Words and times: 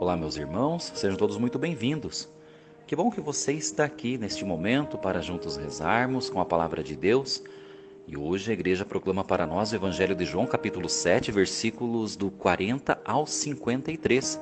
Olá, 0.00 0.16
meus 0.16 0.38
irmãos, 0.38 0.92
sejam 0.94 1.14
todos 1.14 1.36
muito 1.36 1.58
bem-vindos. 1.58 2.26
Que 2.86 2.96
bom 2.96 3.10
que 3.10 3.20
você 3.20 3.52
está 3.52 3.84
aqui 3.84 4.16
neste 4.16 4.46
momento 4.46 4.96
para 4.96 5.20
juntos 5.20 5.58
rezarmos 5.58 6.30
com 6.30 6.40
a 6.40 6.44
palavra 6.46 6.82
de 6.82 6.96
Deus. 6.96 7.42
E 8.06 8.16
hoje 8.16 8.50
a 8.50 8.54
igreja 8.54 8.82
proclama 8.82 9.22
para 9.22 9.46
nós 9.46 9.72
o 9.72 9.74
Evangelho 9.74 10.14
de 10.14 10.24
João, 10.24 10.46
capítulo 10.46 10.88
7, 10.88 11.30
versículos 11.30 12.16
do 12.16 12.30
40 12.30 12.98
ao 13.04 13.26
53. 13.26 14.40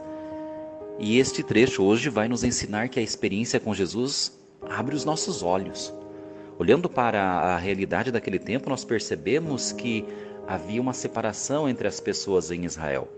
E 0.97 1.19
este 1.19 1.43
trecho 1.43 1.83
hoje 1.83 2.09
vai 2.09 2.29
nos 2.29 2.45
ensinar 2.45 2.89
que 2.89 3.01
a 3.01 3.03
experiência 3.03 3.59
com 3.59 3.75
Jesus 3.75 4.39
abre 4.63 4.95
os 4.95 5.05
nossos 5.05 5.43
olhos. 5.43 5.93
Olhando 6.57 6.89
para 6.89 7.21
a 7.21 7.59
realidade 7.59 8.13
daquele 8.13 8.39
tempo, 8.39 8.71
nós 8.71 8.85
percebemos 8.85 9.73
que 9.73 10.05
havia 10.47 10.81
uma 10.81 10.93
separação 10.93 11.69
entre 11.69 11.89
as 11.89 11.99
pessoas 11.99 12.53
em 12.53 12.65
Israel. 12.65 13.18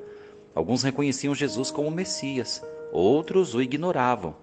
Alguns 0.55 0.83
reconheciam 0.83 1.35
Jesus 1.35 1.71
como 1.71 1.91
Messias, 1.91 2.63
outros 2.93 3.55
o 3.55 3.63
ignoravam, 3.63 4.35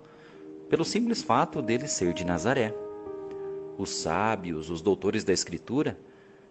pelo 0.69 0.85
simples 0.85 1.21
fato 1.21 1.61
dele 1.61 1.87
ser 1.87 2.13
de 2.13 2.25
Nazaré. 2.25 2.73
Os 3.77 3.89
sábios, 3.89 4.69
os 4.69 4.81
doutores 4.81 5.23
da 5.23 5.33
Escritura, 5.33 5.97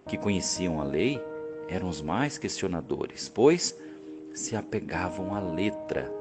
que 0.07 0.19
conheciam 0.19 0.81
a 0.81 0.85
lei, 0.85 1.21
eram 1.69 1.89
os 1.89 2.01
mais 2.01 2.39
questionadores, 2.39 3.29
pois 3.29 3.77
se 4.33 4.55
apegavam 4.55 5.35
à 5.35 5.41
letra, 5.41 6.13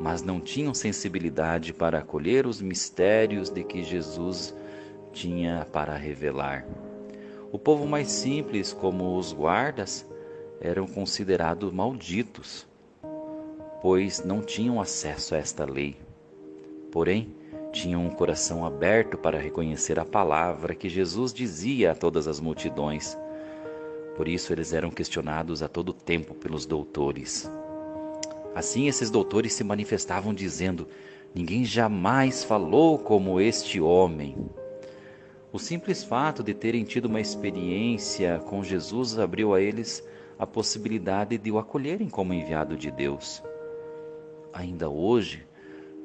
mas 0.00 0.22
não 0.22 0.40
tinham 0.40 0.72
sensibilidade 0.72 1.72
para 1.74 1.98
acolher 1.98 2.46
os 2.46 2.60
mistérios 2.60 3.50
de 3.50 3.62
que 3.62 3.84
Jesus 3.84 4.54
tinha 5.12 5.66
para 5.70 5.94
revelar. 5.96 6.66
O 7.52 7.58
povo 7.58 7.86
mais 7.86 8.10
simples, 8.10 8.72
como 8.72 9.18
os 9.18 9.32
guardas, 9.32 10.06
eram 10.60 10.86
considerados 10.86 11.72
malditos, 11.72 12.66
pois 13.80 14.24
não 14.24 14.40
tinham 14.40 14.80
acesso 14.80 15.34
a 15.34 15.38
esta 15.38 15.64
lei. 15.64 15.96
Porém, 16.90 17.34
tinham 17.72 18.04
um 18.04 18.10
coração 18.10 18.64
aberto 18.64 19.16
para 19.16 19.38
reconhecer 19.38 19.98
a 19.98 20.04
palavra 20.04 20.74
que 20.74 20.88
Jesus 20.88 21.32
dizia 21.32 21.92
a 21.92 21.94
todas 21.94 22.26
as 22.26 22.40
multidões. 22.40 23.16
Por 24.16 24.26
isso 24.26 24.52
eles 24.52 24.72
eram 24.72 24.90
questionados 24.90 25.62
a 25.62 25.68
todo 25.68 25.92
tempo 25.92 26.34
pelos 26.34 26.66
doutores. 26.66 27.50
Assim, 28.54 28.88
esses 28.88 29.10
doutores 29.10 29.52
se 29.52 29.62
manifestavam 29.62 30.34
dizendo: 30.34 30.88
Ninguém 31.34 31.64
jamais 31.64 32.42
falou 32.42 32.98
como 32.98 33.40
este 33.40 33.80
homem. 33.80 34.36
O 35.52 35.58
simples 35.58 36.02
fato 36.02 36.42
de 36.42 36.54
terem 36.54 36.84
tido 36.84 37.06
uma 37.06 37.20
experiência 37.20 38.40
com 38.46 38.62
Jesus 38.62 39.18
abriu 39.18 39.54
a 39.54 39.60
eles 39.60 40.04
a 40.38 40.46
possibilidade 40.46 41.38
de 41.38 41.50
o 41.50 41.58
acolherem 41.58 42.08
como 42.08 42.34
enviado 42.34 42.76
de 42.76 42.90
Deus. 42.90 43.42
Ainda 44.52 44.88
hoje, 44.88 45.46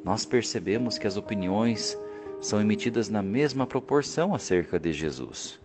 nós 0.04 0.26
percebemos 0.26 0.98
que 0.98 1.08
as 1.08 1.18
opiniões 1.18 1.98
são 2.40 2.62
emitidas 2.62 3.10
na 3.10 3.22
mesma 3.22 3.66
proporção 3.66 4.36
acerca 4.36 4.80
de 4.80 4.94
Jesus. 4.94 5.60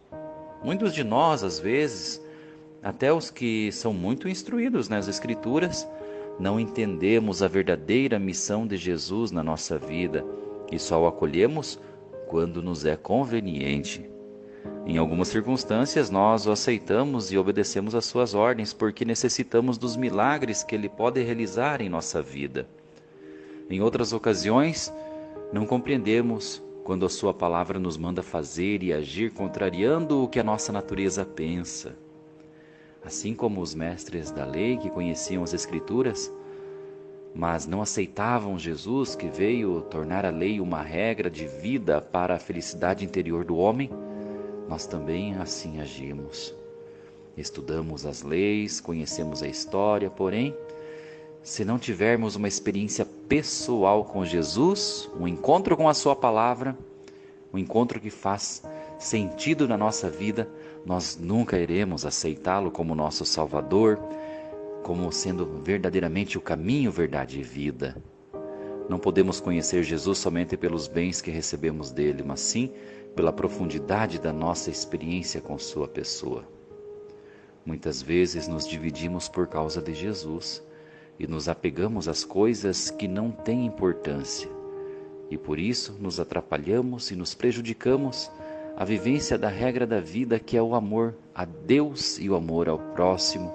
Muitos 0.62 0.94
de 0.94 1.04
nós, 1.04 1.42
às 1.42 1.58
vezes, 1.58 2.22
até 2.82 3.12
os 3.12 3.30
que 3.30 3.70
são 3.72 3.92
muito 3.92 4.28
instruídos 4.28 4.88
nas 4.88 5.08
Escrituras, 5.08 5.86
não 6.38 6.58
entendemos 6.58 7.42
a 7.42 7.48
verdadeira 7.48 8.18
missão 8.18 8.66
de 8.66 8.76
Jesus 8.76 9.30
na 9.30 9.42
nossa 9.42 9.78
vida 9.78 10.24
e 10.72 10.78
só 10.78 11.02
o 11.02 11.06
acolhemos 11.06 11.78
quando 12.28 12.62
nos 12.62 12.86
é 12.86 12.96
conveniente. 12.96 14.08
Em 14.90 14.98
algumas 14.98 15.28
circunstâncias, 15.28 16.10
nós 16.10 16.48
o 16.48 16.50
aceitamos 16.50 17.30
e 17.30 17.38
obedecemos 17.38 17.94
às 17.94 18.06
suas 18.06 18.34
ordens 18.34 18.72
porque 18.72 19.04
necessitamos 19.04 19.78
dos 19.78 19.96
milagres 19.96 20.64
que 20.64 20.74
ele 20.74 20.88
pode 20.88 21.22
realizar 21.22 21.80
em 21.80 21.88
nossa 21.88 22.20
vida. 22.20 22.66
Em 23.70 23.80
outras 23.80 24.12
ocasiões, 24.12 24.92
não 25.52 25.64
compreendemos 25.64 26.60
quando 26.82 27.06
a 27.06 27.08
sua 27.08 27.32
palavra 27.32 27.78
nos 27.78 27.96
manda 27.96 28.20
fazer 28.20 28.82
e 28.82 28.92
agir 28.92 29.30
contrariando 29.30 30.24
o 30.24 30.28
que 30.28 30.40
a 30.40 30.44
nossa 30.44 30.72
natureza 30.72 31.24
pensa. 31.24 31.94
Assim 33.04 33.32
como 33.32 33.60
os 33.60 33.76
mestres 33.76 34.32
da 34.32 34.44
lei 34.44 34.76
que 34.76 34.90
conheciam 34.90 35.44
as 35.44 35.54
Escrituras, 35.54 36.34
mas 37.32 37.64
não 37.64 37.80
aceitavam 37.80 38.58
Jesus 38.58 39.14
que 39.14 39.28
veio 39.28 39.82
tornar 39.82 40.26
a 40.26 40.30
lei 40.30 40.60
uma 40.60 40.82
regra 40.82 41.30
de 41.30 41.46
vida 41.46 42.02
para 42.02 42.34
a 42.34 42.40
felicidade 42.40 43.04
interior 43.04 43.44
do 43.44 43.56
homem, 43.56 43.88
nós 44.70 44.86
também 44.86 45.34
assim 45.34 45.80
agimos. 45.80 46.54
Estudamos 47.36 48.06
as 48.06 48.22
leis, 48.22 48.80
conhecemos 48.80 49.42
a 49.42 49.48
história, 49.48 50.08
porém, 50.08 50.54
se 51.42 51.64
não 51.64 51.76
tivermos 51.76 52.36
uma 52.36 52.46
experiência 52.46 53.04
pessoal 53.04 54.04
com 54.04 54.24
Jesus, 54.24 55.10
um 55.18 55.26
encontro 55.26 55.76
com 55.76 55.88
a 55.88 55.94
Sua 55.94 56.14
palavra, 56.14 56.78
um 57.52 57.58
encontro 57.58 57.98
que 57.98 58.10
faz 58.10 58.62
sentido 58.96 59.66
na 59.66 59.76
nossa 59.76 60.08
vida, 60.08 60.48
nós 60.86 61.18
nunca 61.20 61.58
iremos 61.58 62.06
aceitá-lo 62.06 62.70
como 62.70 62.94
nosso 62.94 63.24
Salvador, 63.24 63.98
como 64.84 65.10
sendo 65.10 65.60
verdadeiramente 65.64 66.38
o 66.38 66.40
caminho, 66.40 66.92
verdade 66.92 67.40
e 67.40 67.42
vida. 67.42 67.96
Não 68.90 68.98
podemos 68.98 69.38
conhecer 69.38 69.84
Jesus 69.84 70.18
somente 70.18 70.56
pelos 70.56 70.88
bens 70.88 71.22
que 71.22 71.30
recebemos 71.30 71.92
dele, 71.92 72.24
mas 72.26 72.40
sim 72.40 72.72
pela 73.14 73.32
profundidade 73.32 74.18
da 74.18 74.32
nossa 74.32 74.68
experiência 74.68 75.40
com 75.40 75.56
Sua 75.56 75.86
pessoa. 75.86 76.42
Muitas 77.64 78.02
vezes 78.02 78.48
nos 78.48 78.66
dividimos 78.66 79.28
por 79.28 79.46
causa 79.46 79.80
de 79.80 79.94
Jesus 79.94 80.60
e 81.20 81.24
nos 81.28 81.48
apegamos 81.48 82.08
às 82.08 82.24
coisas 82.24 82.90
que 82.90 83.06
não 83.06 83.30
têm 83.30 83.64
importância, 83.64 84.50
e 85.30 85.38
por 85.38 85.60
isso 85.60 85.96
nos 86.00 86.18
atrapalhamos 86.18 87.12
e 87.12 87.14
nos 87.14 87.32
prejudicamos 87.32 88.28
a 88.76 88.84
vivência 88.84 89.38
da 89.38 89.48
regra 89.48 89.86
da 89.86 90.00
vida 90.00 90.40
que 90.40 90.56
é 90.56 90.62
o 90.62 90.74
amor 90.74 91.14
a 91.32 91.44
Deus 91.44 92.18
e 92.18 92.28
o 92.28 92.34
amor 92.34 92.68
ao 92.68 92.80
próximo 92.92 93.52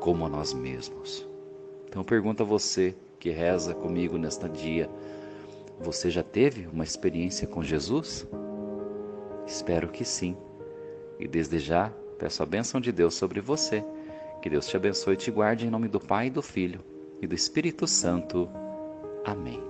como 0.00 0.24
a 0.24 0.28
nós 0.30 0.54
mesmos. 0.54 1.28
Então 1.86 2.02
pergunto 2.02 2.42
a 2.42 2.46
você 2.46 2.94
que 3.20 3.30
reza 3.30 3.74
comigo 3.74 4.16
nesta 4.16 4.48
dia, 4.48 4.90
você 5.78 6.10
já 6.10 6.22
teve 6.22 6.66
uma 6.66 6.82
experiência 6.82 7.46
com 7.46 7.62
Jesus? 7.62 8.26
Espero 9.46 9.88
que 9.88 10.04
sim. 10.04 10.36
E 11.18 11.28
desde 11.28 11.58
já 11.58 11.92
peço 12.18 12.42
a 12.42 12.46
bênção 12.46 12.80
de 12.80 12.90
Deus 12.90 13.14
sobre 13.14 13.40
você. 13.40 13.84
Que 14.40 14.48
Deus 14.48 14.66
te 14.66 14.76
abençoe 14.76 15.14
e 15.14 15.18
te 15.18 15.30
guarde 15.30 15.66
em 15.66 15.70
nome 15.70 15.86
do 15.86 16.00
Pai, 16.00 16.30
do 16.30 16.40
Filho 16.40 16.80
e 17.20 17.26
do 17.26 17.34
Espírito 17.34 17.86
Santo. 17.86 18.48
Amém. 19.24 19.69